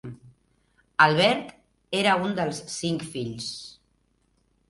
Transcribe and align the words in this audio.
Albert 1.05 1.51
era 1.99 2.15
un 2.27 2.33
dels 2.39 2.61
cinc 2.79 3.05
fills. 3.17 3.51